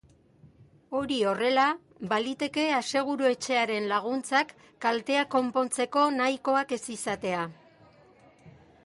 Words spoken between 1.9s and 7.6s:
baliteke aseguru-etxearen laguntzak kalteak konpontzeko nahikoak ez izatea.